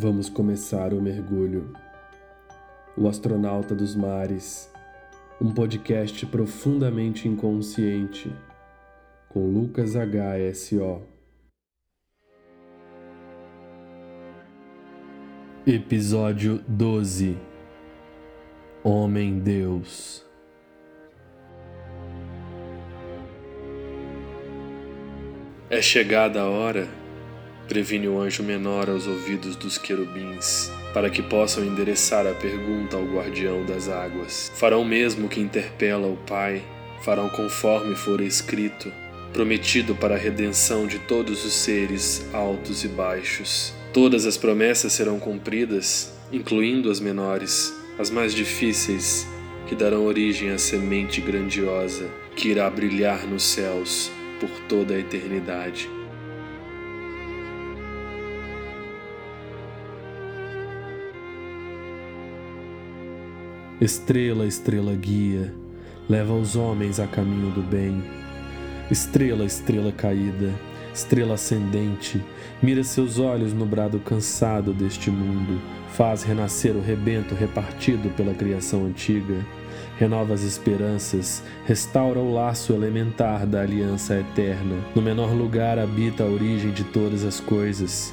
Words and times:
Vamos 0.00 0.28
começar 0.28 0.94
o 0.94 1.02
mergulho. 1.02 1.72
O 2.96 3.08
Astronauta 3.08 3.74
dos 3.74 3.96
Mares, 3.96 4.72
um 5.40 5.52
podcast 5.52 6.24
profundamente 6.26 7.26
inconsciente, 7.26 8.32
com 9.28 9.50
Lucas 9.50 9.94
HSO. 9.96 11.02
Episódio 15.66 16.62
12 16.68 17.36
Homem 18.84 19.40
Deus 19.40 20.24
É 25.68 25.82
chegada 25.82 26.42
a 26.42 26.48
hora 26.48 26.86
previne 27.68 28.08
o 28.08 28.18
anjo 28.18 28.42
menor 28.42 28.88
aos 28.88 29.06
ouvidos 29.06 29.54
dos 29.54 29.76
querubins, 29.76 30.72
para 30.94 31.10
que 31.10 31.22
possam 31.22 31.64
endereçar 31.64 32.26
a 32.26 32.32
pergunta 32.32 32.96
ao 32.96 33.04
guardião 33.04 33.64
das 33.64 33.88
águas. 33.88 34.50
Farão 34.56 34.84
mesmo 34.84 35.28
que 35.28 35.40
interpela 35.40 36.08
o 36.08 36.16
Pai, 36.16 36.62
farão 37.04 37.28
conforme 37.28 37.94
for 37.94 38.20
escrito, 38.20 38.90
prometido 39.32 39.94
para 39.94 40.14
a 40.14 40.18
redenção 40.18 40.86
de 40.86 40.98
todos 41.00 41.44
os 41.44 41.52
seres 41.52 42.26
altos 42.32 42.82
e 42.82 42.88
baixos. 42.88 43.74
Todas 43.92 44.26
as 44.26 44.36
promessas 44.36 44.94
serão 44.94 45.18
cumpridas, 45.20 46.12
incluindo 46.32 46.90
as 46.90 46.98
menores, 46.98 47.72
as 47.98 48.10
mais 48.10 48.34
difíceis, 48.34 49.26
que 49.66 49.74
darão 49.74 50.06
origem 50.06 50.50
à 50.50 50.58
semente 50.58 51.20
grandiosa 51.20 52.08
que 52.34 52.48
irá 52.48 52.70
brilhar 52.70 53.26
nos 53.26 53.42
céus 53.42 54.10
por 54.40 54.48
toda 54.68 54.94
a 54.94 54.98
eternidade. 54.98 55.97
Estrela, 63.80 64.44
estrela 64.44 64.92
guia, 64.96 65.54
leva 66.08 66.34
os 66.34 66.56
homens 66.56 66.98
a 66.98 67.06
caminho 67.06 67.52
do 67.52 67.62
bem. 67.62 68.02
Estrela, 68.90 69.44
estrela 69.44 69.92
caída, 69.92 70.52
estrela 70.92 71.34
ascendente, 71.34 72.20
mira 72.60 72.82
seus 72.82 73.20
olhos 73.20 73.52
no 73.52 73.64
brado 73.64 74.00
cansado 74.00 74.72
deste 74.72 75.12
mundo, 75.12 75.60
faz 75.92 76.24
renascer 76.24 76.74
o 76.74 76.82
rebento 76.82 77.36
repartido 77.36 78.10
pela 78.16 78.34
criação 78.34 78.84
antiga, 78.84 79.46
renova 79.96 80.34
as 80.34 80.42
esperanças, 80.42 81.44
restaura 81.64 82.18
o 82.18 82.34
laço 82.34 82.72
elementar 82.72 83.46
da 83.46 83.60
aliança 83.60 84.18
eterna. 84.18 84.74
No 84.92 85.00
menor 85.00 85.32
lugar 85.32 85.78
habita 85.78 86.24
a 86.24 86.26
origem 86.26 86.72
de 86.72 86.82
todas 86.82 87.22
as 87.22 87.38
coisas. 87.38 88.12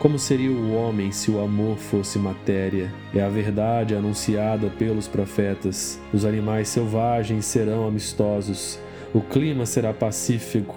Como 0.00 0.18
seria 0.18 0.50
o 0.50 0.74
homem 0.74 1.12
se 1.12 1.30
o 1.30 1.38
amor 1.44 1.76
fosse 1.76 2.18
matéria? 2.18 2.90
É 3.14 3.20
a 3.20 3.28
verdade 3.28 3.94
anunciada 3.94 4.70
pelos 4.70 5.06
profetas. 5.06 6.00
Os 6.10 6.24
animais 6.24 6.68
selvagens 6.68 7.44
serão 7.44 7.86
amistosos, 7.86 8.78
o 9.12 9.20
clima 9.20 9.66
será 9.66 9.92
pacífico, 9.92 10.74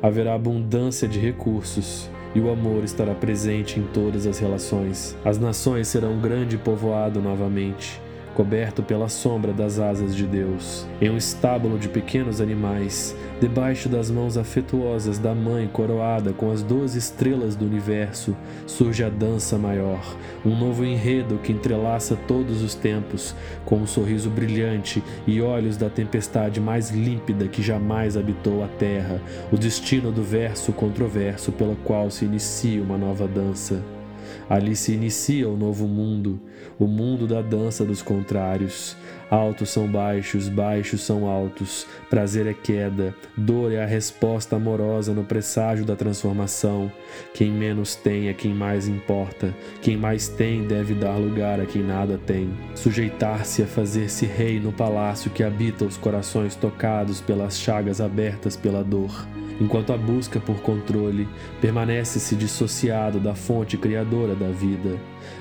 haverá 0.00 0.34
abundância 0.34 1.08
de 1.08 1.18
recursos 1.18 2.08
e 2.32 2.38
o 2.38 2.48
amor 2.48 2.84
estará 2.84 3.12
presente 3.12 3.80
em 3.80 3.82
todas 3.92 4.24
as 4.24 4.38
relações. 4.38 5.16
As 5.24 5.36
nações 5.36 5.88
serão 5.88 6.12
um 6.12 6.20
grande 6.20 6.56
povoado 6.56 7.20
novamente 7.20 8.00
coberto 8.34 8.82
pela 8.82 9.08
sombra 9.08 9.52
das 9.52 9.78
asas 9.78 10.14
de 10.14 10.26
Deus, 10.26 10.86
em 11.00 11.10
um 11.10 11.16
estábulo 11.16 11.78
de 11.78 11.88
pequenos 11.88 12.40
animais, 12.40 13.14
debaixo 13.40 13.88
das 13.88 14.10
mãos 14.10 14.36
afetuosas 14.36 15.18
da 15.18 15.34
Mãe 15.34 15.68
coroada 15.72 16.32
com 16.32 16.50
as 16.50 16.62
doze 16.62 16.98
estrelas 16.98 17.56
do 17.56 17.64
universo, 17.64 18.36
surge 18.66 19.02
a 19.02 19.08
dança 19.08 19.58
maior, 19.58 20.00
um 20.44 20.56
novo 20.56 20.84
enredo 20.84 21.38
que 21.38 21.52
entrelaça 21.52 22.16
todos 22.26 22.62
os 22.62 22.74
tempos, 22.74 23.34
com 23.64 23.76
um 23.76 23.86
sorriso 23.86 24.30
brilhante 24.30 25.02
e 25.26 25.40
olhos 25.40 25.76
da 25.76 25.88
tempestade 25.88 26.60
mais 26.60 26.90
límpida 26.90 27.48
que 27.48 27.62
jamais 27.62 28.16
habitou 28.16 28.62
a 28.62 28.68
terra, 28.68 29.20
o 29.52 29.56
destino 29.56 30.12
do 30.12 30.22
verso 30.22 30.72
controverso 30.72 31.52
pelo 31.52 31.76
qual 31.76 32.10
se 32.10 32.24
inicia 32.24 32.82
uma 32.82 32.98
nova 32.98 33.26
dança. 33.26 33.99
Ali 34.48 34.74
se 34.74 34.92
inicia 34.92 35.48
o 35.48 35.56
novo 35.56 35.86
mundo, 35.86 36.40
o 36.78 36.86
mundo 36.86 37.26
da 37.26 37.40
dança 37.40 37.84
dos 37.84 38.02
contrários. 38.02 38.96
Altos 39.30 39.70
são 39.70 39.86
baixos, 39.86 40.48
baixos 40.48 41.02
são 41.02 41.28
altos. 41.28 41.86
Prazer 42.08 42.48
é 42.48 42.54
queda, 42.54 43.14
dor 43.36 43.72
é 43.72 43.82
a 43.82 43.86
resposta 43.86 44.56
amorosa 44.56 45.12
no 45.12 45.22
presságio 45.22 45.84
da 45.84 45.94
transformação. 45.94 46.90
Quem 47.32 47.52
menos 47.52 47.94
tem 47.94 48.28
é 48.28 48.34
quem 48.34 48.52
mais 48.52 48.88
importa. 48.88 49.54
Quem 49.80 49.96
mais 49.96 50.26
tem 50.28 50.66
deve 50.66 50.94
dar 50.94 51.16
lugar 51.16 51.60
a 51.60 51.66
quem 51.66 51.82
nada 51.82 52.18
tem. 52.18 52.50
Sujeitar-se 52.74 53.62
a 53.62 53.66
fazer-se 53.66 54.26
rei 54.26 54.58
no 54.58 54.72
palácio 54.72 55.30
que 55.30 55.44
habita 55.44 55.84
os 55.84 55.96
corações 55.96 56.56
tocados 56.56 57.20
pelas 57.20 57.58
chagas 57.58 58.00
abertas 58.00 58.56
pela 58.56 58.82
dor 58.82 59.26
enquanto 59.60 59.92
a 59.92 59.98
busca 59.98 60.40
por 60.40 60.60
controle 60.62 61.28
permanece-se 61.60 62.34
dissociado 62.34 63.20
da 63.20 63.34
fonte 63.34 63.76
criadora 63.76 64.34
da 64.34 64.48
vida. 64.48 64.98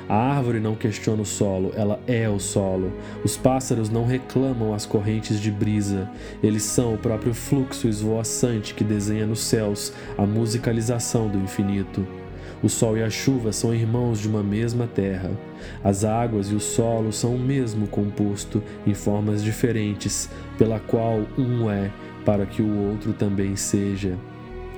A 0.08 0.16
árvore 0.16 0.60
não 0.60 0.76
questiona 0.76 1.22
o 1.22 1.26
solo, 1.26 1.72
ela 1.76 2.00
é 2.06 2.28
o 2.28 2.40
solo. 2.40 2.92
Os 3.24 3.38
pássaros 3.38 3.90
não 3.90 4.06
reclamam 4.06 4.74
as 4.74 4.86
correntes 4.86 5.40
de 5.40 5.52
brisa, 5.52 6.10
eles 6.44 6.64
são 6.64 6.94
o 6.94 6.98
próprio 6.98 7.34
fluxo 7.34 7.88
esvoaçante 7.88 8.74
que 8.74 8.84
desenha 8.84 9.26
nos 9.26 9.40
céus 9.40 9.94
a 10.18 10.26
musicalização 10.26 11.30
do 11.30 11.38
infinito. 11.38 12.06
O 12.62 12.68
sol 12.68 12.98
e 12.98 13.04
a 13.04 13.10
chuva 13.10 13.54
são 13.54 13.74
irmãos 13.74 14.20
de 14.20 14.28
uma 14.28 14.44
mesma 14.44 14.86
terra. 14.86 15.32
As 15.84 16.04
águas 16.04 16.52
e 16.52 16.56
o 16.56 16.60
solo 16.60 17.14
são 17.14 17.36
o 17.36 17.40
mesmo 17.40 17.88
composto, 17.88 18.62
em 18.86 18.94
formas 18.94 19.42
diferentes, 19.42 20.30
pela 20.58 20.80
qual 20.80 21.22
um 21.38 21.72
é 21.72 21.90
para 22.26 22.46
que 22.46 22.62
o 22.62 22.90
outro 22.90 23.14
também 23.14 23.56
seja. 23.56 24.18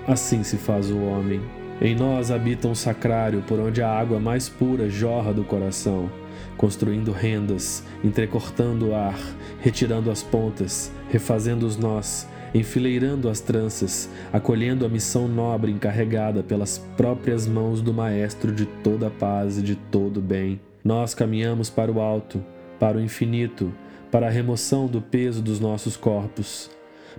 Assim 0.07 0.43
se 0.43 0.57
faz 0.57 0.91
o 0.91 0.97
homem. 0.99 1.41
Em 1.81 1.95
nós 1.95 2.29
habita 2.29 2.67
um 2.67 2.75
sacrário 2.75 3.43
por 3.47 3.59
onde 3.59 3.81
a 3.81 3.89
água 3.89 4.19
mais 4.19 4.47
pura 4.47 4.87
jorra 4.87 5.33
do 5.33 5.43
coração, 5.43 6.11
construindo 6.55 7.11
rendas, 7.11 7.83
entrecortando 8.03 8.89
o 8.89 8.95
ar, 8.95 9.19
retirando 9.59 10.11
as 10.11 10.21
pontas, 10.21 10.91
refazendo 11.09 11.65
os 11.65 11.77
nós, 11.77 12.27
enfileirando 12.53 13.29
as 13.29 13.39
tranças, 13.39 14.09
acolhendo 14.31 14.85
a 14.85 14.89
missão 14.89 15.27
nobre 15.27 15.71
encarregada 15.71 16.43
pelas 16.43 16.77
próprias 16.97 17.47
mãos 17.47 17.81
do 17.81 17.93
Maestro 17.93 18.51
de 18.51 18.65
toda 18.65 19.07
a 19.07 19.11
paz 19.11 19.57
e 19.57 19.61
de 19.61 19.75
todo 19.75 20.21
bem. 20.21 20.59
Nós 20.83 21.13
caminhamos 21.13 21.69
para 21.69 21.91
o 21.91 22.01
alto, 22.01 22.43
para 22.79 22.97
o 22.97 23.01
infinito, 23.01 23.71
para 24.11 24.27
a 24.27 24.31
remoção 24.31 24.87
do 24.87 25.01
peso 25.01 25.41
dos 25.41 25.59
nossos 25.59 25.95
corpos 25.95 26.69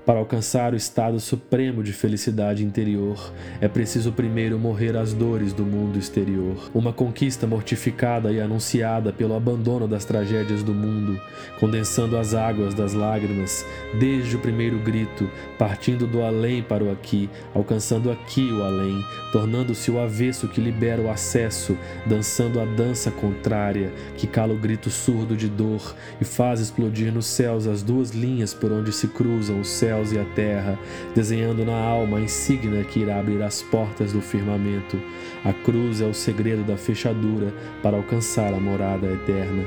para 0.04 0.18
alcançar 0.18 0.72
o 0.72 0.76
estado 0.76 1.20
supremo 1.20 1.82
de 1.82 1.92
felicidade 1.92 2.64
interior, 2.64 3.32
é 3.60 3.68
preciso 3.68 4.12
primeiro 4.12 4.58
morrer 4.58 4.96
às 4.96 5.12
dores 5.12 5.52
do 5.52 5.64
mundo 5.64 5.98
exterior. 5.98 6.70
Uma 6.74 6.92
conquista 6.92 7.46
mortificada 7.46 8.32
e 8.32 8.40
anunciada 8.40 9.12
pelo 9.12 9.36
abandono 9.36 9.86
das 9.86 10.04
tragédias 10.04 10.62
do 10.62 10.74
mundo, 10.74 11.20
condensando 11.60 12.16
as 12.16 12.34
águas 12.34 12.74
das 12.74 12.94
lágrimas, 12.94 13.64
desde 13.98 14.36
o 14.36 14.38
primeiro 14.40 14.78
grito, 14.78 15.30
partindo 15.58 16.06
do 16.06 16.22
além 16.22 16.62
para 16.62 16.82
o 16.82 16.90
aqui, 16.90 17.30
alcançando 17.54 18.10
aqui 18.10 18.50
o 18.50 18.62
além, 18.62 19.04
tornando-se 19.30 19.90
o 19.90 20.00
avesso 20.00 20.48
que 20.48 20.60
libera 20.60 21.00
o 21.00 21.10
acesso, 21.10 21.76
dançando 22.06 22.60
a 22.60 22.64
dança 22.64 23.10
contrária, 23.10 23.92
que 24.16 24.26
cala 24.26 24.52
o 24.52 24.58
grito 24.58 24.90
surdo 24.90 25.36
de 25.36 25.48
dor 25.48 25.94
e 26.20 26.24
faz 26.24 26.60
explodir 26.60 27.12
nos 27.12 27.26
céus 27.26 27.66
as 27.66 27.82
duas 27.82 28.10
linhas 28.10 28.52
por 28.52 28.72
onde 28.72 28.92
se 28.92 29.08
cruzam 29.08 29.60
os 29.60 29.68
céus 29.82 30.12
e 30.12 30.18
a 30.18 30.24
terra, 30.24 30.78
desenhando 31.12 31.64
na 31.64 31.76
alma 31.76 32.18
a 32.18 32.20
insígnia 32.20 32.84
que 32.84 33.00
irá 33.00 33.18
abrir 33.18 33.42
as 33.42 33.62
portas 33.62 34.12
do 34.12 34.22
firmamento. 34.22 34.96
A 35.44 35.52
cruz 35.52 36.00
é 36.00 36.06
o 36.06 36.14
segredo 36.14 36.62
da 36.62 36.76
fechadura 36.76 37.52
para 37.82 37.96
alcançar 37.96 38.54
a 38.54 38.60
morada 38.60 39.08
eterna. 39.08 39.64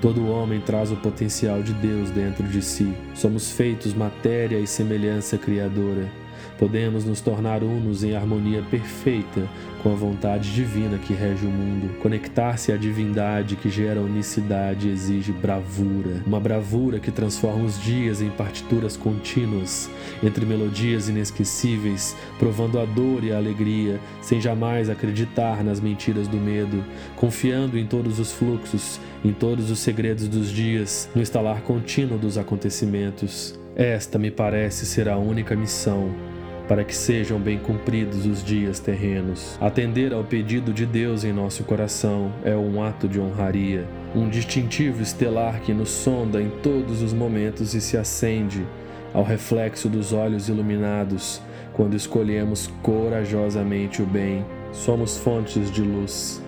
Todo 0.00 0.30
homem 0.30 0.62
traz 0.62 0.90
o 0.90 0.96
potencial 0.96 1.62
de 1.62 1.74
Deus 1.74 2.10
dentro 2.10 2.48
de 2.48 2.62
si. 2.62 2.94
Somos 3.14 3.52
feitos 3.52 3.92
matéria 3.92 4.58
e 4.58 4.66
semelhança 4.66 5.36
criadora. 5.36 6.19
Podemos 6.58 7.04
nos 7.04 7.20
tornar 7.20 7.62
unos 7.62 8.04
em 8.04 8.14
harmonia 8.14 8.62
perfeita 8.70 9.48
com 9.82 9.92
a 9.92 9.94
vontade 9.94 10.52
divina 10.52 10.98
que 10.98 11.12
rege 11.12 11.46
o 11.46 11.50
mundo. 11.50 11.98
Conectar-se 12.00 12.72
à 12.72 12.76
divindade 12.76 13.56
que 13.56 13.70
gera 13.70 14.00
unicidade 14.00 14.88
exige 14.88 15.32
bravura, 15.32 16.22
uma 16.26 16.38
bravura 16.38 16.98
que 16.98 17.10
transforma 17.10 17.64
os 17.64 17.80
dias 17.82 18.20
em 18.20 18.30
partituras 18.30 18.96
contínuas, 18.96 19.90
entre 20.22 20.44
melodias 20.44 21.08
inesquecíveis, 21.08 22.16
provando 22.38 22.78
a 22.78 22.84
dor 22.84 23.24
e 23.24 23.32
a 23.32 23.36
alegria, 23.36 23.98
sem 24.20 24.40
jamais 24.40 24.90
acreditar 24.90 25.64
nas 25.64 25.80
mentiras 25.80 26.28
do 26.28 26.36
medo, 26.36 26.84
confiando 27.16 27.78
em 27.78 27.86
todos 27.86 28.18
os 28.18 28.32
fluxos, 28.32 29.00
em 29.24 29.32
todos 29.32 29.70
os 29.70 29.78
segredos 29.78 30.28
dos 30.28 30.50
dias, 30.50 31.08
no 31.14 31.22
estalar 31.22 31.62
contínuo 31.62 32.18
dos 32.18 32.36
acontecimentos. 32.36 33.58
esta 33.76 34.18
me 34.18 34.30
parece 34.30 34.84
ser 34.84 35.08
a 35.08 35.16
única 35.16 35.56
missão 35.56 36.29
para 36.70 36.84
que 36.84 36.94
sejam 36.94 37.40
bem 37.40 37.58
cumpridos 37.58 38.26
os 38.26 38.44
dias 38.44 38.78
terrenos. 38.78 39.58
Atender 39.60 40.14
ao 40.14 40.22
pedido 40.22 40.72
de 40.72 40.86
Deus 40.86 41.24
em 41.24 41.32
nosso 41.32 41.64
coração 41.64 42.32
é 42.44 42.54
um 42.54 42.80
ato 42.80 43.08
de 43.08 43.18
honraria, 43.18 43.88
um 44.14 44.28
distintivo 44.28 45.02
estelar 45.02 45.60
que 45.62 45.74
nos 45.74 45.88
sonda 45.88 46.40
em 46.40 46.48
todos 46.62 47.02
os 47.02 47.12
momentos 47.12 47.74
e 47.74 47.80
se 47.80 47.96
acende 47.96 48.64
ao 49.12 49.24
reflexo 49.24 49.88
dos 49.88 50.12
olhos 50.12 50.48
iluminados 50.48 51.42
quando 51.72 51.96
escolhemos 51.96 52.68
corajosamente 52.84 54.00
o 54.00 54.06
bem. 54.06 54.46
Somos 54.70 55.18
fontes 55.18 55.72
de 55.72 55.82
luz. 55.82 56.40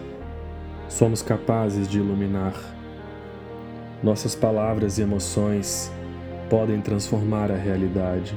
Somos 0.89 1.21
capazes 1.21 1.89
de 1.89 1.99
iluminar. 1.99 2.55
Nossas 4.01 4.37
palavras 4.37 4.99
e 4.99 5.03
emoções 5.03 5.91
podem 6.49 6.81
transformar 6.81 7.51
a 7.51 7.57
realidade, 7.57 8.37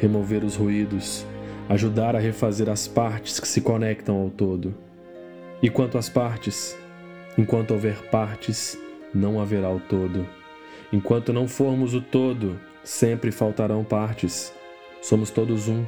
remover 0.00 0.42
os 0.42 0.56
ruídos, 0.56 1.26
ajudar 1.68 2.16
a 2.16 2.18
refazer 2.18 2.68
as 2.68 2.88
partes 2.88 3.38
que 3.38 3.46
se 3.46 3.60
conectam 3.60 4.16
ao 4.16 4.30
todo. 4.30 4.74
E 5.62 5.68
quanto 5.68 5.98
às 5.98 6.08
partes, 6.08 6.76
enquanto 7.36 7.72
houver 7.72 8.08
partes, 8.10 8.78
não 9.14 9.40
haverá 9.40 9.70
o 9.70 9.78
todo. 9.78 10.26
Enquanto 10.90 11.32
não 11.32 11.46
formos 11.46 11.94
o 11.94 12.00
todo, 12.00 12.58
sempre 12.82 13.30
faltarão 13.30 13.84
partes. 13.84 14.52
Somos 15.02 15.30
todos 15.30 15.68
um, 15.68 15.84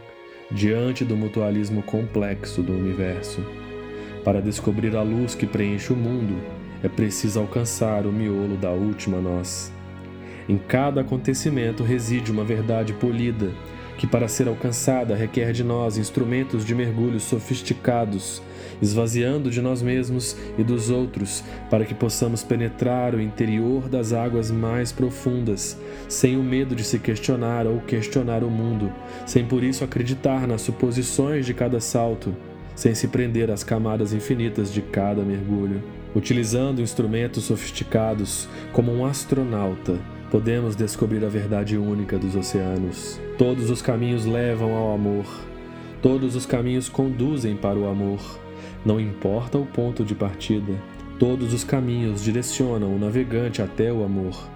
diante 0.50 1.04
do 1.04 1.16
mutualismo 1.16 1.82
complexo 1.82 2.62
do 2.62 2.72
universo. 2.72 3.44
Para 4.22 4.42
descobrir 4.42 4.94
a 4.94 5.02
luz 5.02 5.34
que 5.34 5.46
preenche 5.46 5.92
o 5.92 5.96
mundo, 5.96 6.38
é 6.82 6.88
preciso 6.88 7.40
alcançar 7.40 8.06
o 8.06 8.12
miolo 8.12 8.56
da 8.56 8.70
última 8.70 9.20
nós. 9.20 9.72
Em 10.48 10.58
cada 10.58 11.00
acontecimento 11.00 11.82
reside 11.82 12.30
uma 12.30 12.44
verdade 12.44 12.92
polida, 12.92 13.50
que 13.96 14.06
para 14.06 14.28
ser 14.28 14.48
alcançada 14.48 15.14
requer 15.14 15.52
de 15.52 15.62
nós 15.62 15.96
instrumentos 15.96 16.64
de 16.64 16.74
mergulho 16.74 17.20
sofisticados, 17.20 18.42
esvaziando 18.80 19.50
de 19.50 19.60
nós 19.60 19.82
mesmos 19.82 20.36
e 20.58 20.64
dos 20.64 20.90
outros, 20.90 21.44
para 21.70 21.84
que 21.84 21.94
possamos 21.94 22.42
penetrar 22.42 23.14
o 23.14 23.20
interior 23.20 23.88
das 23.88 24.12
águas 24.12 24.50
mais 24.50 24.90
profundas, 24.90 25.78
sem 26.08 26.36
o 26.36 26.42
medo 26.42 26.74
de 26.74 26.84
se 26.84 26.98
questionar 26.98 27.66
ou 27.66 27.80
questionar 27.80 28.42
o 28.42 28.50
mundo, 28.50 28.92
sem 29.26 29.44
por 29.44 29.62
isso 29.62 29.84
acreditar 29.84 30.46
nas 30.46 30.62
suposições 30.62 31.46
de 31.46 31.54
cada 31.54 31.80
salto, 31.80 32.34
sem 32.74 32.94
se 32.94 33.08
prender 33.08 33.50
às 33.50 33.62
camadas 33.62 34.12
infinitas 34.12 34.72
de 34.72 34.82
cada 34.82 35.22
mergulho. 35.22 35.82
Utilizando 36.14 36.82
instrumentos 36.82 37.44
sofisticados, 37.44 38.46
como 38.72 38.92
um 38.92 39.06
astronauta, 39.06 39.98
podemos 40.32 40.74
descobrir 40.74 41.22
a 41.26 41.28
verdade 41.28 41.76
única 41.76 42.18
dos 42.18 42.34
oceanos. 42.34 43.20
Todos 43.36 43.68
os 43.68 43.82
caminhos 43.82 44.24
levam 44.24 44.74
ao 44.74 44.94
amor. 44.94 45.26
Todos 46.00 46.34
os 46.34 46.46
caminhos 46.46 46.88
conduzem 46.88 47.54
para 47.54 47.78
o 47.78 47.86
amor. 47.86 48.18
Não 48.82 48.98
importa 48.98 49.58
o 49.58 49.66
ponto 49.66 50.02
de 50.02 50.14
partida, 50.14 50.72
todos 51.18 51.52
os 51.52 51.64
caminhos 51.64 52.24
direcionam 52.24 52.96
o 52.96 52.98
navegante 52.98 53.60
até 53.60 53.92
o 53.92 54.02
amor. 54.02 54.48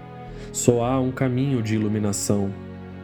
Só 0.50 0.82
há 0.82 0.99
um 0.99 1.11
caminho 1.11 1.62
de 1.62 1.75
iluminação, 1.75 2.50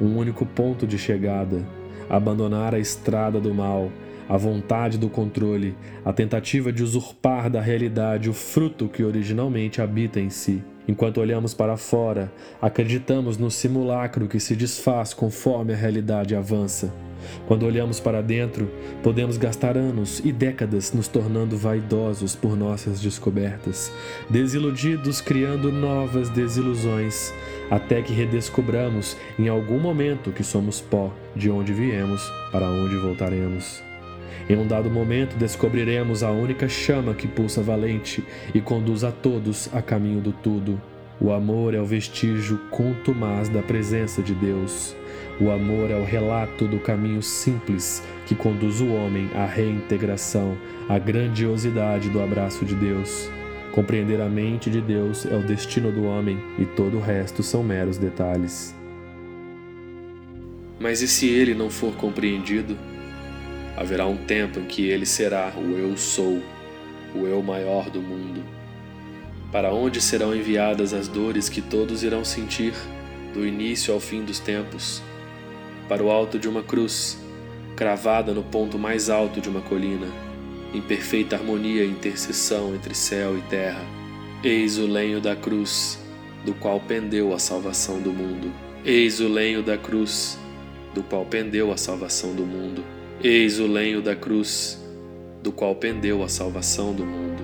um 0.00 0.16
único 0.16 0.46
ponto 0.46 0.86
de 0.86 0.96
chegada: 0.96 1.62
abandonar 2.08 2.74
a 2.74 2.78
estrada 2.78 3.38
do 3.38 3.52
mal, 3.52 3.92
a 4.26 4.38
vontade 4.38 4.96
do 4.96 5.10
controle, 5.10 5.76
a 6.02 6.10
tentativa 6.10 6.72
de 6.72 6.82
usurpar 6.82 7.50
da 7.50 7.60
realidade 7.60 8.30
o 8.30 8.32
fruto 8.32 8.88
que 8.88 9.04
originalmente 9.04 9.82
habita 9.82 10.18
em 10.18 10.30
si. 10.30 10.64
Enquanto 10.86 11.20
olhamos 11.20 11.54
para 11.54 11.76
fora, 11.76 12.32
acreditamos 12.60 13.38
no 13.38 13.50
simulacro 13.50 14.26
que 14.26 14.40
se 14.40 14.56
desfaz 14.56 15.14
conforme 15.14 15.72
a 15.72 15.76
realidade 15.76 16.34
avança. 16.34 16.92
Quando 17.46 17.66
olhamos 17.66 18.00
para 18.00 18.20
dentro, 18.20 18.68
podemos 19.02 19.36
gastar 19.36 19.76
anos 19.76 20.20
e 20.24 20.32
décadas 20.32 20.92
nos 20.92 21.06
tornando 21.06 21.56
vaidosos 21.56 22.34
por 22.34 22.56
nossas 22.56 23.00
descobertas, 23.00 23.92
desiludidos 24.28 25.20
criando 25.20 25.70
novas 25.70 26.28
desilusões, 26.30 27.32
até 27.70 28.02
que 28.02 28.12
redescobramos 28.12 29.16
em 29.38 29.48
algum 29.48 29.78
momento 29.78 30.32
que 30.32 30.42
somos 30.42 30.80
pó, 30.80 31.12
de 31.34 31.48
onde 31.48 31.72
viemos, 31.72 32.22
para 32.50 32.68
onde 32.68 32.96
voltaremos. 32.96 33.91
Em 34.48 34.56
um 34.56 34.66
dado 34.66 34.90
momento 34.90 35.36
descobriremos 35.36 36.22
a 36.22 36.30
única 36.30 36.68
chama 36.68 37.14
que 37.14 37.28
pulsa 37.28 37.62
valente 37.62 38.24
e 38.54 38.60
conduz 38.60 39.04
a 39.04 39.12
todos 39.12 39.68
a 39.72 39.80
caminho 39.80 40.20
do 40.20 40.32
tudo. 40.32 40.80
O 41.20 41.32
amor 41.32 41.72
é 41.72 41.80
o 41.80 41.84
vestígio 41.84 42.58
contumaz 42.70 43.48
da 43.48 43.62
presença 43.62 44.20
de 44.20 44.34
Deus. 44.34 44.96
O 45.40 45.50
amor 45.50 45.90
é 45.90 45.96
o 45.96 46.04
relato 46.04 46.66
do 46.66 46.80
caminho 46.80 47.22
simples 47.22 48.02
que 48.26 48.34
conduz 48.34 48.80
o 48.80 48.88
homem 48.88 49.30
à 49.34 49.46
reintegração, 49.46 50.56
à 50.88 50.98
grandiosidade 50.98 52.08
do 52.08 52.20
abraço 52.20 52.64
de 52.64 52.74
Deus. 52.74 53.30
Compreender 53.72 54.20
a 54.20 54.28
mente 54.28 54.68
de 54.68 54.80
Deus 54.80 55.24
é 55.24 55.34
o 55.34 55.42
destino 55.42 55.90
do 55.90 56.04
homem 56.04 56.38
e 56.58 56.66
todo 56.66 56.98
o 56.98 57.00
resto 57.00 57.42
são 57.42 57.62
meros 57.62 57.96
detalhes. 57.96 58.74
Mas 60.78 61.00
e 61.00 61.08
se 61.08 61.28
ele 61.28 61.54
não 61.54 61.70
for 61.70 61.94
compreendido? 61.94 62.76
Haverá 63.76 64.06
um 64.06 64.16
tempo 64.16 64.60
em 64.60 64.64
que 64.64 64.86
ele 64.86 65.06
será 65.06 65.52
o 65.56 65.76
Eu 65.78 65.96
Sou, 65.96 66.42
o 67.14 67.26
Eu 67.26 67.42
maior 67.42 67.88
do 67.88 68.02
mundo. 68.02 68.44
Para 69.50 69.72
onde 69.72 70.00
serão 70.00 70.34
enviadas 70.34 70.92
as 70.92 71.08
dores 71.08 71.48
que 71.48 71.60
todos 71.60 72.02
irão 72.02 72.24
sentir, 72.24 72.74
do 73.32 73.46
início 73.46 73.92
ao 73.92 74.00
fim 74.00 74.24
dos 74.24 74.38
tempos? 74.38 75.02
Para 75.88 76.02
o 76.02 76.10
alto 76.10 76.38
de 76.38 76.48
uma 76.48 76.62
cruz, 76.62 77.18
cravada 77.76 78.32
no 78.32 78.42
ponto 78.42 78.78
mais 78.78 79.08
alto 79.08 79.40
de 79.40 79.48
uma 79.48 79.60
colina, 79.60 80.06
em 80.72 80.80
perfeita 80.80 81.36
harmonia 81.36 81.84
e 81.84 81.90
intercessão 81.90 82.74
entre 82.74 82.94
céu 82.94 83.36
e 83.36 83.42
terra. 83.42 83.82
Eis 84.44 84.78
o 84.78 84.86
lenho 84.86 85.20
da 85.20 85.36
cruz, 85.36 85.98
do 86.44 86.54
qual 86.54 86.80
pendeu 86.80 87.34
a 87.34 87.38
salvação 87.38 88.00
do 88.00 88.12
mundo. 88.12 88.52
Eis 88.84 89.20
o 89.20 89.28
lenho 89.28 89.62
da 89.62 89.78
cruz, 89.78 90.38
do 90.94 91.02
qual 91.02 91.24
pendeu 91.24 91.72
a 91.72 91.76
salvação 91.76 92.34
do 92.34 92.44
mundo. 92.44 92.84
Eis 93.24 93.60
o 93.60 93.68
lenho 93.68 94.02
da 94.02 94.16
cruz, 94.16 94.82
do 95.44 95.52
qual 95.52 95.76
pendeu 95.76 96.24
a 96.24 96.28
salvação 96.28 96.92
do 96.92 97.06
mundo. 97.06 97.40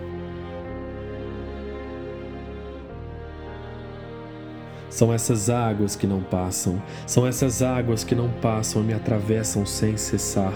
São 4.91 5.15
essas 5.15 5.49
águas 5.49 5.95
que 5.95 6.05
não 6.05 6.21
passam, 6.21 6.83
são 7.07 7.25
essas 7.25 7.63
águas 7.63 8.03
que 8.03 8.17
não 8.17 8.29
passam 8.41 8.83
e 8.83 8.87
me 8.87 8.93
atravessam 8.93 9.65
sem 9.65 9.97
cessar. 9.97 10.53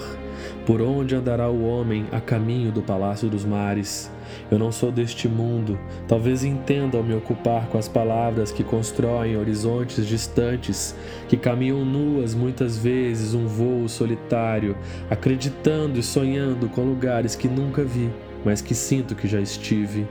Por 0.65 0.81
onde 0.81 1.17
andará 1.17 1.51
o 1.51 1.67
homem 1.67 2.07
a 2.13 2.21
caminho 2.21 2.71
do 2.71 2.83
palácio 2.83 3.29
dos 3.29 3.45
mares? 3.45 4.09
Eu 4.49 4.61
não 4.61 4.71
sou 4.71 4.93
deste 4.93 5.27
mundo. 5.27 5.77
Talvez 6.07 6.45
entenda 6.45 6.97
ao 6.97 7.03
me 7.03 7.15
ocupar 7.15 7.67
com 7.67 7.79
as 7.79 7.89
palavras 7.89 8.53
que 8.53 8.63
constroem 8.63 9.37
horizontes 9.37 10.07
distantes, 10.07 10.95
que 11.29 11.37
caminham 11.37 11.85
nuas 11.85 12.33
muitas 12.33 12.79
vezes 12.79 13.35
um 13.35 13.47
voo 13.47 13.89
solitário, 13.89 14.77
acreditando 15.11 15.99
e 15.99 16.03
sonhando 16.03 16.69
com 16.69 16.83
lugares 16.83 17.35
que 17.35 17.49
nunca 17.49 17.83
vi, 17.83 18.09
mas 18.45 18.63
que 18.63 18.75
sinto 18.75 19.17
que 19.17 19.27
já 19.27 19.41
estive. 19.41 20.07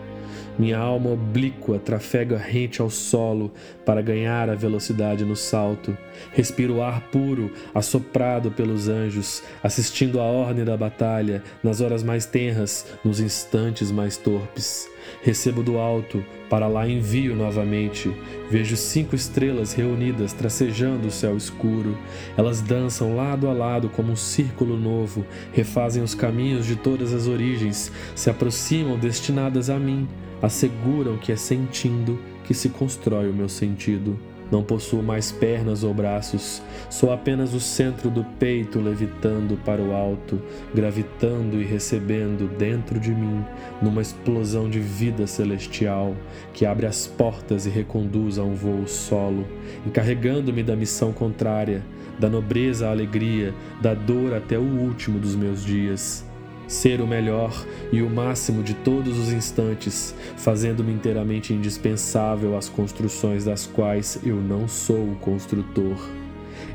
Minha 0.59 0.77
alma 0.77 1.11
oblíqua 1.11 1.79
trafega 1.79 2.37
rente 2.37 2.81
ao 2.81 2.89
solo 2.89 3.51
para 3.85 4.01
ganhar 4.01 4.49
a 4.49 4.55
velocidade 4.55 5.23
no 5.23 5.35
salto. 5.35 5.97
Respiro 6.33 6.81
ar 6.81 7.01
puro, 7.09 7.51
assoprado 7.73 8.51
pelos 8.51 8.87
anjos, 8.87 9.41
assistindo 9.63 10.19
à 10.19 10.23
ordem 10.23 10.65
da 10.65 10.75
batalha, 10.75 11.41
nas 11.63 11.81
horas 11.81 12.03
mais 12.03 12.25
tenras, 12.25 12.85
nos 13.03 13.19
instantes 13.19 13.91
mais 13.91 14.17
torpes. 14.17 14.90
Recebo 15.21 15.63
do 15.63 15.77
alto, 15.77 16.23
para 16.49 16.67
lá 16.67 16.87
envio 16.87 17.35
novamente. 17.35 18.11
Vejo 18.49 18.75
cinco 18.75 19.15
estrelas 19.15 19.73
reunidas 19.73 20.33
tracejando 20.33 21.07
o 21.07 21.11
céu 21.11 21.37
escuro. 21.37 21.97
Elas 22.37 22.61
dançam 22.61 23.15
lado 23.15 23.47
a 23.49 23.53
lado 23.53 23.89
como 23.89 24.11
um 24.11 24.15
círculo 24.15 24.77
novo, 24.77 25.25
refazem 25.53 26.03
os 26.03 26.15
caminhos 26.15 26.65
de 26.65 26.75
todas 26.75 27.13
as 27.13 27.27
origens, 27.27 27.91
se 28.15 28.29
aproximam 28.29 28.97
destinadas 28.97 29.69
a 29.69 29.77
mim 29.77 30.07
asseguram 30.41 31.17
que 31.17 31.31
é 31.31 31.35
sentindo 31.35 32.19
que 32.43 32.53
se 32.53 32.69
constrói 32.69 33.29
o 33.29 33.33
meu 33.33 33.47
sentido. 33.47 34.19
Não 34.51 34.61
possuo 34.61 35.01
mais 35.01 35.31
pernas 35.31 35.81
ou 35.81 35.93
braços, 35.93 36.61
sou 36.89 37.13
apenas 37.13 37.53
o 37.53 37.59
centro 37.59 38.09
do 38.09 38.23
peito 38.37 38.81
levitando 38.81 39.57
para 39.63 39.81
o 39.81 39.95
alto, 39.95 40.41
gravitando 40.75 41.61
e 41.61 41.63
recebendo 41.63 42.49
dentro 42.57 42.99
de 42.99 43.11
mim, 43.11 43.45
numa 43.81 44.01
explosão 44.01 44.69
de 44.69 44.79
vida 44.79 45.25
celestial 45.25 46.13
que 46.53 46.65
abre 46.65 46.85
as 46.85 47.07
portas 47.07 47.65
e 47.65 47.69
reconduz 47.69 48.37
a 48.37 48.43
um 48.43 48.53
voo 48.53 48.85
solo, 48.85 49.47
encarregando-me 49.87 50.63
da 50.63 50.75
missão 50.75 51.13
contrária, 51.13 51.81
da 52.19 52.29
nobreza 52.29 52.87
à 52.87 52.91
alegria, 52.91 53.53
da 53.81 53.93
dor 53.93 54.33
até 54.33 54.57
o 54.57 54.61
último 54.61 55.17
dos 55.17 55.33
meus 55.33 55.63
dias 55.63 56.29
ser 56.71 57.01
o 57.01 57.05
melhor 57.05 57.65
e 57.91 58.01
o 58.01 58.09
máximo 58.09 58.63
de 58.63 58.73
todos 58.73 59.19
os 59.19 59.33
instantes, 59.33 60.15
fazendo-me 60.37 60.93
inteiramente 60.93 61.53
indispensável 61.53 62.55
às 62.55 62.69
construções 62.69 63.43
das 63.43 63.67
quais 63.67 64.17
eu 64.23 64.37
não 64.37 64.69
sou 64.69 65.11
o 65.11 65.15
construtor. 65.17 65.97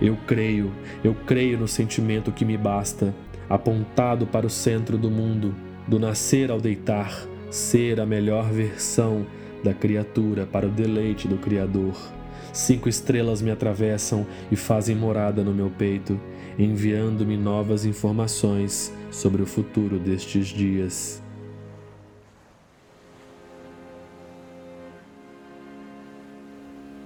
Eu 0.00 0.18
creio, 0.26 0.70
eu 1.02 1.16
creio 1.26 1.56
no 1.56 1.66
sentimento 1.66 2.30
que 2.30 2.44
me 2.44 2.58
basta, 2.58 3.14
apontado 3.48 4.26
para 4.26 4.46
o 4.46 4.50
centro 4.50 4.98
do 4.98 5.10
mundo, 5.10 5.54
do 5.88 5.98
nascer 5.98 6.50
ao 6.50 6.60
deitar, 6.60 7.26
ser 7.50 7.98
a 7.98 8.04
melhor 8.04 8.50
versão 8.50 9.26
da 9.64 9.72
criatura 9.72 10.44
para 10.44 10.66
o 10.66 10.70
deleite 10.70 11.26
do 11.26 11.38
Criador. 11.38 12.15
Cinco 12.56 12.88
estrelas 12.88 13.42
me 13.42 13.50
atravessam 13.50 14.26
e 14.50 14.56
fazem 14.56 14.96
morada 14.96 15.44
no 15.44 15.52
meu 15.52 15.68
peito, 15.68 16.18
enviando-me 16.58 17.36
novas 17.36 17.84
informações 17.84 18.90
sobre 19.10 19.42
o 19.42 19.46
futuro 19.46 19.98
destes 19.98 20.46
dias. 20.46 21.22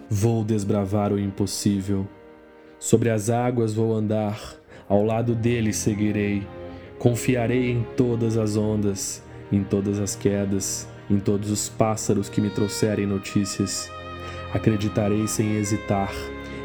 Vou 0.08 0.44
desbravar 0.44 1.12
o 1.12 1.18
impossível. 1.18 2.06
Sobre 2.78 3.10
as 3.10 3.28
águas 3.28 3.74
vou 3.74 3.92
andar, 3.92 4.40
ao 4.88 5.04
lado 5.04 5.34
dele 5.34 5.72
seguirei. 5.72 6.46
Confiarei 6.96 7.72
em 7.72 7.84
todas 7.96 8.36
as 8.36 8.56
ondas, 8.56 9.20
em 9.50 9.64
todas 9.64 9.98
as 9.98 10.14
quedas, 10.14 10.86
em 11.10 11.18
todos 11.18 11.50
os 11.50 11.68
pássaros 11.68 12.28
que 12.28 12.40
me 12.40 12.50
trouxerem 12.50 13.04
notícias. 13.04 13.90
Acreditarei 14.52 15.26
sem 15.26 15.56
hesitar. 15.56 16.12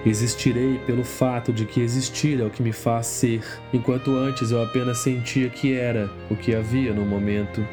Existirei 0.06 0.80
pelo 0.86 1.04
fato 1.04 1.52
de 1.52 1.66
que 1.66 1.82
existir 1.82 2.40
é 2.40 2.44
o 2.44 2.50
que 2.50 2.62
me 2.62 2.72
faz 2.72 3.08
ser, 3.08 3.44
enquanto 3.74 4.16
antes 4.16 4.52
eu 4.52 4.62
apenas 4.62 5.00
sentia 5.00 5.50
que 5.50 5.74
era 5.74 6.12
o 6.30 6.36
que 6.36 6.54
havia 6.54 6.94
no 6.94 7.04
momento. 7.06 7.66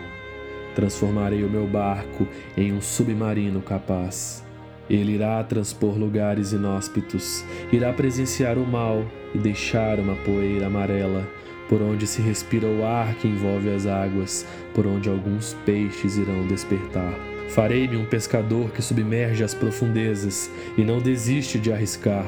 Transformarei 0.74 1.44
o 1.44 1.50
meu 1.50 1.66
barco 1.66 2.26
em 2.56 2.72
um 2.72 2.80
submarino 2.80 3.60
capaz. 3.60 4.42
Ele 4.88 5.12
irá 5.12 5.42
transpor 5.44 5.98
lugares 5.98 6.52
inóspitos, 6.52 7.44
irá 7.70 7.92
presenciar 7.92 8.56
o 8.58 8.66
mal 8.66 9.04
e 9.34 9.38
deixar 9.38 9.98
uma 9.98 10.16
poeira 10.16 10.66
amarela, 10.66 11.28
por 11.68 11.80
onde 11.80 12.06
se 12.06 12.20
respira 12.20 12.66
o 12.66 12.84
ar 12.84 13.14
que 13.14 13.28
envolve 13.28 13.70
as 13.70 13.86
águas, 13.86 14.46
por 14.74 14.86
onde 14.86 15.08
alguns 15.08 15.54
peixes 15.64 16.16
irão 16.16 16.46
despertar. 16.46 17.31
Farei-me 17.54 17.98
um 17.98 18.06
pescador 18.06 18.70
que 18.70 18.80
submerge 18.80 19.44
as 19.44 19.52
profundezas 19.52 20.50
e 20.74 20.82
não 20.82 21.02
desiste 21.02 21.58
de 21.58 21.70
arriscar. 21.70 22.26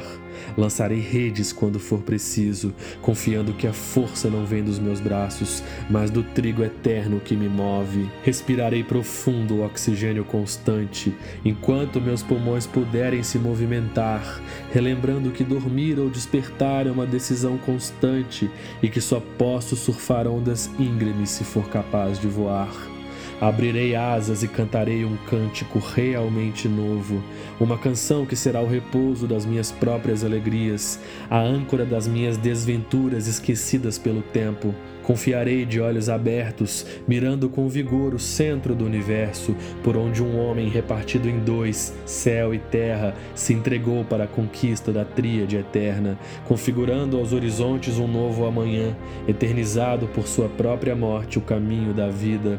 Lançarei 0.54 1.00
redes 1.00 1.50
quando 1.50 1.81
for 1.81 2.02
preciso, 2.02 2.75
confiando 3.00 3.54
que 3.54 3.66
a 3.66 3.73
força 3.73 4.28
não 4.28 4.45
vem 4.45 4.62
dos 4.62 4.78
meus 4.78 5.00
braços, 5.00 5.62
mas 5.88 6.11
do 6.11 6.23
trigo 6.23 6.62
eterno 6.62 7.21
que 7.21 7.35
me 7.35 7.49
move. 7.49 8.07
Respirarei 8.23 8.85
profundo 8.85 9.54
o 9.54 9.64
oxigênio 9.64 10.26
constante, 10.26 11.14
enquanto 11.43 12.02
meus 12.02 12.23
pulmões 12.23 12.66
puderem 12.66 13.23
se 13.23 13.38
movimentar, 13.38 14.43
relembrando 14.75 15.31
que 15.31 15.43
dormir 15.43 15.99
ou 15.99 16.11
despertar 16.11 16.87
é 16.87 16.90
uma 16.90 17.07
decisão 17.07 17.57
constante 17.57 18.50
e 18.83 18.90
que 18.90 19.00
só 19.00 19.23
posso 19.38 19.75
surfar 19.75 20.28
ondas 20.28 20.71
íngremes 20.78 21.31
se 21.31 21.45
for 21.45 21.66
capaz 21.71 22.21
de 22.21 22.26
voar. 22.26 22.94
Abrirei 23.41 23.97
asas 23.97 24.43
e 24.43 24.49
cantarei 24.49 25.05
um 25.05 25.17
cântico 25.29 25.79
realmente 25.79 26.69
novo, 26.69 27.23
uma 27.61 27.76
canção 27.76 28.25
que 28.25 28.37
será 28.37 28.61
o 28.61 28.69
repouso 28.69 29.26
das 29.26 29.45
minhas 29.45 29.73
próprias 29.73 30.25
alegrias, 30.25 31.00
a 31.29 31.41
âncora 31.41 31.85
das 31.85 32.07
minhas 32.07 32.37
desventuras 32.37 33.26
esquecidas 33.26 33.99
pelo 33.99 34.23
tempo. 34.23 34.75
Confiarei 35.03 35.67
de 35.67 35.81
olhos 35.81 36.09
abertos, 36.09 36.87
mirando 37.07 37.50
com 37.50 37.69
vigor 37.69 38.14
o 38.14 38.19
centro 38.19 38.75
do 38.75 38.87
universo, 38.87 39.55
por 39.83 39.99
onde 39.99 40.23
um 40.23 40.38
homem 40.38 40.71
repartido 40.71 41.29
em 41.29 41.41
dois, 41.41 41.93
céu 42.07 42.55
e 42.55 42.59
terra, 42.59 43.14
se 43.35 43.53
entregou 43.53 44.03
para 44.05 44.25
a 44.25 44.29
conquista 44.29 44.91
da 44.91 45.05
tríade 45.05 45.57
eterna, 45.57 46.19
configurando 46.47 47.19
aos 47.19 47.35
horizontes 47.35 47.99
um 47.99 48.09
novo 48.09 48.47
amanhã, 48.47 48.97
eternizado 49.29 50.07
por 50.07 50.26
sua 50.26 50.49
própria 50.49 50.97
morte 50.97 51.37
o 51.37 51.43
caminho 51.43 51.93
da 51.93 52.09
vida. 52.09 52.59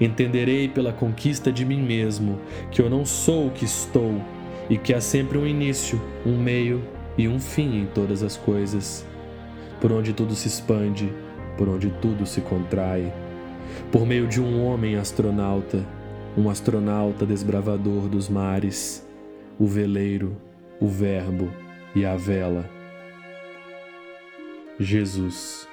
Entenderei 0.00 0.68
pela 0.68 0.92
conquista 0.92 1.52
de 1.52 1.64
mim 1.64 1.82
mesmo 1.82 2.38
que 2.70 2.80
eu 2.80 2.88
não 2.88 3.04
sou 3.04 3.48
o 3.48 3.50
que 3.50 3.64
estou 3.64 4.20
e 4.68 4.76
que 4.76 4.92
há 4.92 5.00
sempre 5.00 5.38
um 5.38 5.46
início, 5.46 6.00
um 6.24 6.36
meio 6.36 6.82
e 7.16 7.26
um 7.26 7.40
fim 7.40 7.80
em 7.80 7.86
todas 7.86 8.22
as 8.22 8.36
coisas. 8.36 9.06
Por 9.80 9.92
onde 9.92 10.12
tudo 10.12 10.34
se 10.34 10.48
expande, 10.48 11.12
por 11.56 11.68
onde 11.68 11.90
tudo 12.02 12.26
se 12.26 12.40
contrai. 12.40 13.12
Por 13.90 14.06
meio 14.06 14.26
de 14.26 14.40
um 14.40 14.64
homem 14.64 14.96
astronauta, 14.96 15.84
um 16.36 16.48
astronauta 16.48 17.26
desbravador 17.26 18.08
dos 18.08 18.28
mares, 18.28 19.06
o 19.58 19.66
veleiro, 19.66 20.36
o 20.80 20.86
Verbo 20.86 21.50
e 21.94 22.04
a 22.04 22.16
vela. 22.16 22.68
Jesus. 24.78 25.68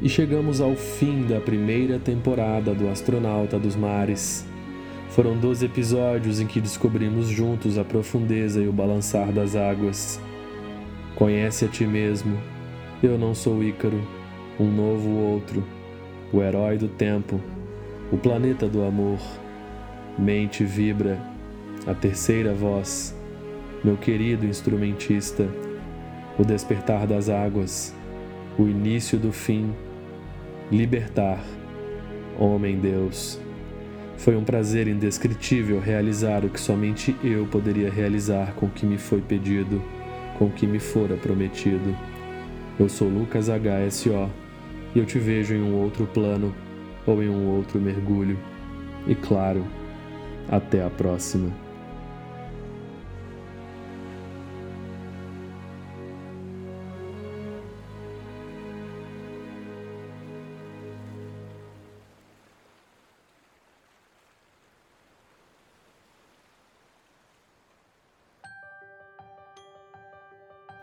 E 0.00 0.08
chegamos 0.08 0.60
ao 0.60 0.76
fim 0.76 1.26
da 1.26 1.40
primeira 1.40 1.98
temporada 1.98 2.72
do 2.72 2.88
Astronauta 2.88 3.58
dos 3.58 3.74
Mares. 3.74 4.46
Foram 5.08 5.36
12 5.36 5.66
episódios 5.66 6.38
em 6.38 6.46
que 6.46 6.60
descobrimos 6.60 7.26
juntos 7.26 7.76
a 7.76 7.82
profundeza 7.82 8.60
e 8.60 8.68
o 8.68 8.72
balançar 8.72 9.32
das 9.32 9.56
águas. 9.56 10.20
Conhece 11.16 11.64
a 11.64 11.68
ti 11.68 11.84
mesmo. 11.84 12.38
Eu 13.02 13.18
não 13.18 13.34
sou 13.34 13.60
Ícaro, 13.60 14.00
um 14.60 14.70
novo 14.70 15.10
outro, 15.16 15.64
o 16.32 16.40
herói 16.40 16.78
do 16.78 16.86
tempo, 16.86 17.40
o 18.12 18.16
planeta 18.16 18.68
do 18.68 18.84
amor. 18.84 19.18
Mente 20.16 20.62
vibra, 20.62 21.20
a 21.88 21.94
terceira 21.94 22.54
voz, 22.54 23.16
meu 23.82 23.96
querido 23.96 24.46
instrumentista, 24.46 25.48
o 26.38 26.44
despertar 26.44 27.04
das 27.04 27.28
águas, 27.28 27.92
o 28.56 28.62
início 28.62 29.18
do 29.18 29.32
fim 29.32 29.74
libertar. 30.70 31.42
Homem 32.38 32.78
Deus, 32.78 33.40
foi 34.16 34.36
um 34.36 34.44
prazer 34.44 34.86
indescritível 34.86 35.80
realizar 35.80 36.44
o 36.44 36.50
que 36.50 36.60
somente 36.60 37.16
eu 37.22 37.46
poderia 37.46 37.90
realizar 37.90 38.52
com 38.54 38.66
o 38.66 38.70
que 38.70 38.86
me 38.86 38.98
foi 38.98 39.20
pedido, 39.20 39.82
com 40.38 40.46
o 40.46 40.50
que 40.50 40.66
me 40.66 40.78
fora 40.78 41.16
prometido. 41.16 41.96
Eu 42.78 42.88
sou 42.88 43.08
Lucas 43.08 43.48
HSO 43.48 44.30
e 44.94 44.98
eu 44.98 45.06
te 45.06 45.18
vejo 45.18 45.54
em 45.54 45.62
um 45.62 45.74
outro 45.74 46.06
plano 46.06 46.54
ou 47.06 47.22
em 47.22 47.28
um 47.28 47.48
outro 47.48 47.80
mergulho. 47.80 48.38
E 49.06 49.14
claro, 49.14 49.64
até 50.48 50.84
a 50.84 50.90
próxima. 50.90 51.67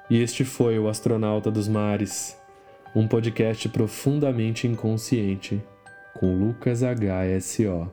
E 0.10 0.22
este 0.22 0.46
foi 0.46 0.78
o 0.78 0.88
Astronauta 0.88 1.50
dos 1.50 1.68
Mares, 1.68 2.38
um 2.96 3.08
podcast 3.08 3.68
profundamente 3.70 4.68
inconsciente, 4.68 5.62
com 6.14 6.38
Lucas 6.38 6.82
HSO. 6.82 7.90